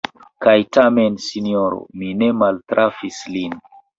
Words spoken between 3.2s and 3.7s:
lin.